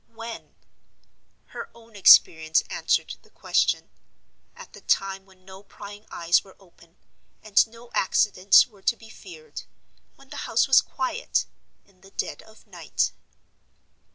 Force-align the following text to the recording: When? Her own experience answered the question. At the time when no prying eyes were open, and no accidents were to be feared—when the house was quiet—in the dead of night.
When? 0.09 0.55
Her 1.49 1.69
own 1.75 1.95
experience 1.95 2.63
answered 2.71 3.17
the 3.21 3.29
question. 3.29 3.91
At 4.55 4.73
the 4.73 4.81
time 4.81 5.27
when 5.27 5.45
no 5.45 5.61
prying 5.61 6.07
eyes 6.09 6.43
were 6.43 6.55
open, 6.59 6.97
and 7.43 7.67
no 7.67 7.91
accidents 7.93 8.65
were 8.65 8.81
to 8.81 8.97
be 8.97 9.09
feared—when 9.09 10.29
the 10.29 10.49
house 10.49 10.67
was 10.67 10.81
quiet—in 10.81 12.01
the 12.01 12.09
dead 12.09 12.41
of 12.41 12.65
night. 12.65 13.11